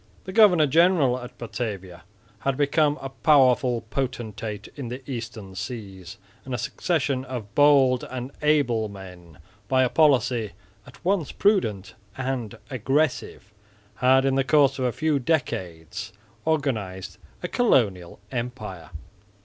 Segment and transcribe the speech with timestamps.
[0.23, 2.05] The governor general at Batavia
[2.39, 8.31] had become a powerful potentate in the Eastern seas; and a succession of bold and
[8.41, 9.37] able men,
[9.67, 10.53] by a policy
[10.87, 13.53] at once prudent and aggressive,
[13.97, 16.11] had in the course of a few decades
[16.47, 18.89] organised a colonial empire.